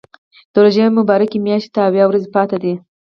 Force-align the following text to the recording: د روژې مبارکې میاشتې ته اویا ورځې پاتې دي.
د 0.53 0.55
روژې 0.63 0.85
مبارکې 0.99 1.37
میاشتې 1.45 1.69
ته 1.75 1.79
اویا 1.87 2.05
ورځې 2.07 2.29
پاتې 2.35 2.57
دي. 2.63 2.73